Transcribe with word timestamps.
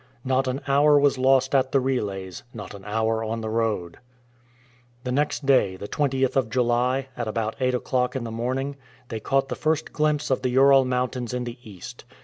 Not 0.23 0.47
an 0.47 0.61
hour 0.67 0.99
was 0.99 1.19
lost 1.19 1.53
at 1.53 1.71
the 1.71 1.79
relays, 1.79 2.41
not 2.55 2.73
an 2.73 2.83
hour 2.85 3.23
on 3.23 3.41
the 3.41 3.51
road. 3.51 3.99
The 5.03 5.11
next 5.11 5.45
day, 5.45 5.75
the 5.75 5.87
20th 5.87 6.35
of 6.35 6.49
July, 6.49 7.09
at 7.15 7.27
about 7.27 7.55
eight 7.59 7.75
o'clock 7.75 8.15
in 8.15 8.23
the 8.23 8.31
morning, 8.31 8.77
they 9.09 9.19
caught 9.19 9.49
the 9.49 9.55
first 9.55 9.93
glimpse 9.93 10.31
of 10.31 10.41
the 10.41 10.49
Ural 10.49 10.85
Mountains 10.85 11.35
in 11.35 11.43
the 11.43 11.59
east. 11.63 12.03